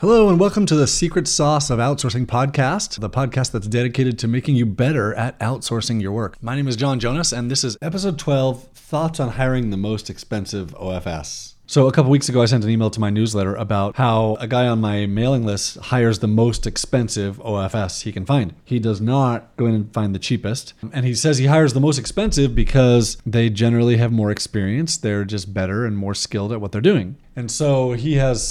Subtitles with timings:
[0.00, 4.28] Hello, and welcome to the Secret Sauce of Outsourcing podcast, the podcast that's dedicated to
[4.28, 6.36] making you better at outsourcing your work.
[6.42, 10.10] My name is John Jonas, and this is episode 12 Thoughts on Hiring the Most
[10.10, 11.54] Expensive OFS.
[11.66, 14.46] So, a couple weeks ago, I sent an email to my newsletter about how a
[14.46, 18.52] guy on my mailing list hires the most expensive OFS he can find.
[18.66, 20.74] He does not go in and find the cheapest.
[20.92, 25.24] And he says he hires the most expensive because they generally have more experience, they're
[25.24, 27.16] just better and more skilled at what they're doing.
[27.34, 28.46] And so he has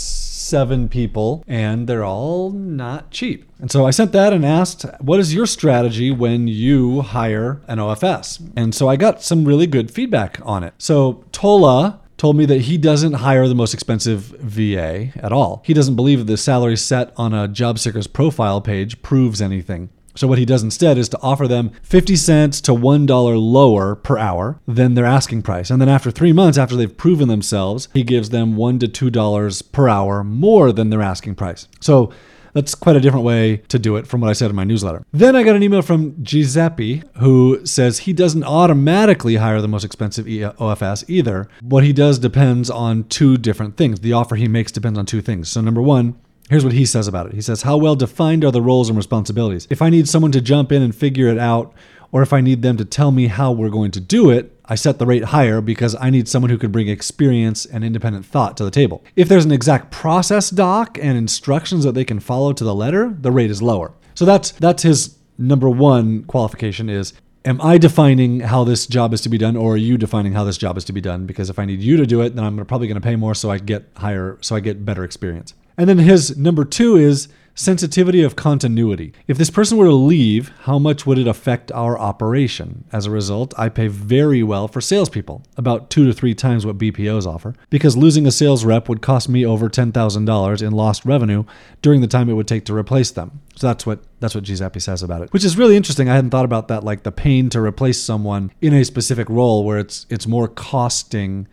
[0.45, 3.49] seven people and they're all not cheap.
[3.59, 7.79] And so I sent that and asked, what is your strategy when you hire an
[7.79, 8.51] OFS?
[8.55, 10.73] And so I got some really good feedback on it.
[10.77, 15.61] So Tola told me that he doesn't hire the most expensive VA at all.
[15.65, 19.89] He doesn't believe that the salary set on a job seeker's profile page proves anything.
[20.15, 24.17] So what he does instead is to offer them 50 cents to $1 lower per
[24.17, 25.69] hour than their asking price.
[25.69, 29.71] And then after 3 months after they've proven themselves, he gives them 1 to $2
[29.71, 31.67] per hour more than their asking price.
[31.79, 32.11] So
[32.53, 35.05] that's quite a different way to do it from what I said in my newsletter.
[35.11, 39.83] Then I got an email from Giuseppe who says he doesn't automatically hire the most
[39.83, 41.49] expensive OFS either.
[41.59, 43.99] What he does depends on two different things.
[43.99, 45.49] The offer he makes depends on two things.
[45.49, 46.15] So, number one,
[46.49, 47.33] Here's what he says about it.
[47.33, 49.67] He says, How well defined are the roles and responsibilities?
[49.69, 51.73] If I need someone to jump in and figure it out,
[52.11, 54.75] or if I need them to tell me how we're going to do it, I
[54.75, 58.57] set the rate higher because I need someone who can bring experience and independent thought
[58.57, 59.03] to the table.
[59.15, 63.15] If there's an exact process doc and instructions that they can follow to the letter,
[63.19, 63.93] the rate is lower.
[64.13, 69.21] So that's that's his number one qualification is am I defining how this job is
[69.21, 71.25] to be done or are you defining how this job is to be done?
[71.25, 73.35] Because if I need you to do it, then I'm probably going to pay more
[73.35, 75.53] so I get higher so I get better experience.
[75.77, 79.13] And then his number two is sensitivity of continuity.
[79.27, 82.83] If this person were to leave, how much would it affect our operation?
[82.91, 86.77] As a result, I pay very well for salespeople, about two to three times what
[86.77, 91.45] BPOs offer, because losing a sales rep would cost me over $10,000 in lost revenue
[91.81, 93.39] during the time it would take to replace them.
[93.55, 96.09] So that's what that's what Giuseppe says about it, which is really interesting.
[96.09, 99.63] I hadn't thought about that, like the pain to replace someone in a specific role
[99.63, 101.47] where it's it's more costing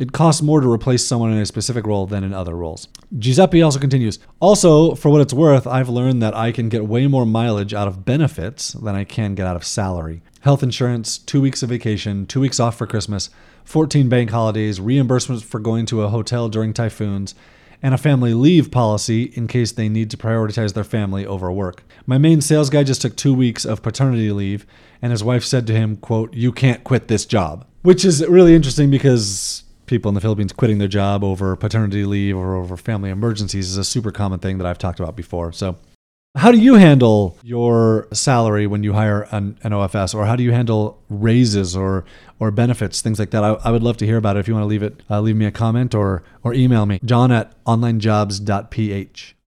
[0.00, 2.88] it costs more to replace someone in a specific role than in other roles.
[3.18, 7.06] Giuseppe also continues Also, for what it's worth, I've learned that I can get way
[7.06, 10.22] more mileage out of benefits than I can get out of salary.
[10.40, 13.28] Health insurance, two weeks of vacation, two weeks off for Christmas,
[13.64, 17.34] 14 bank holidays, reimbursements for going to a hotel during typhoons,
[17.82, 21.84] and a family leave policy in case they need to prioritize their family over work.
[22.06, 24.64] My main sales guy just took two weeks of paternity leave,
[25.02, 27.66] and his wife said to him, quote, You can't quit this job.
[27.82, 32.36] Which is really interesting because people in the Philippines quitting their job over paternity leave
[32.36, 35.52] or over family emergencies is a super common thing that I've talked about before.
[35.52, 35.76] So,
[36.36, 40.44] how do you handle your salary when you hire an, an OFS, or how do
[40.44, 42.04] you handle raises or
[42.38, 43.42] or benefits, things like that?
[43.42, 44.40] I, I would love to hear about it.
[44.40, 47.00] If you want to leave it, uh, leave me a comment or or email me,
[47.04, 49.34] John at onlinejobs.ph.